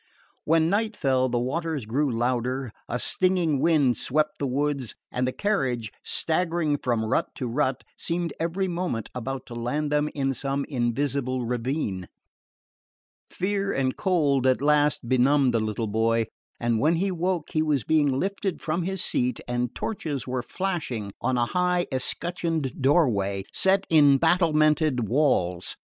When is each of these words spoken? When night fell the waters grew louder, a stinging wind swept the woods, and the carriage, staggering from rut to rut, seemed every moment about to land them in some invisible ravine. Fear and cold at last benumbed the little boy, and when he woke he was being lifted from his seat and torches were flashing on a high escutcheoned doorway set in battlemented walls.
When 0.45 0.67
night 0.67 0.95
fell 0.97 1.29
the 1.29 1.37
waters 1.37 1.85
grew 1.85 2.09
louder, 2.11 2.71
a 2.89 2.97
stinging 2.99 3.59
wind 3.59 3.97
swept 3.97 4.39
the 4.39 4.47
woods, 4.47 4.95
and 5.11 5.27
the 5.27 5.31
carriage, 5.31 5.91
staggering 6.03 6.79
from 6.79 7.05
rut 7.05 7.27
to 7.35 7.45
rut, 7.45 7.83
seemed 7.99 8.33
every 8.39 8.67
moment 8.67 9.09
about 9.13 9.45
to 9.45 9.53
land 9.53 9.91
them 9.91 10.09
in 10.15 10.33
some 10.33 10.65
invisible 10.67 11.45
ravine. 11.45 12.07
Fear 13.29 13.73
and 13.73 13.95
cold 13.95 14.47
at 14.47 14.59
last 14.59 15.07
benumbed 15.07 15.53
the 15.53 15.59
little 15.59 15.85
boy, 15.85 16.25
and 16.59 16.79
when 16.79 16.95
he 16.95 17.11
woke 17.11 17.51
he 17.51 17.61
was 17.61 17.83
being 17.83 18.07
lifted 18.07 18.59
from 18.59 18.81
his 18.81 19.03
seat 19.03 19.39
and 19.47 19.75
torches 19.75 20.25
were 20.25 20.41
flashing 20.41 21.11
on 21.21 21.37
a 21.37 21.45
high 21.45 21.85
escutcheoned 21.91 22.81
doorway 22.81 23.43
set 23.53 23.85
in 23.91 24.17
battlemented 24.17 25.07
walls. 25.07 25.77